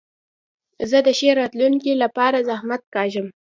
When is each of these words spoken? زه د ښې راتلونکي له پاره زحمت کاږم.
زه 0.89 0.97
د 1.05 1.09
ښې 1.17 1.29
راتلونکي 1.41 1.91
له 2.01 2.07
پاره 2.15 2.39
زحمت 2.49 2.81
کاږم. 2.95 3.27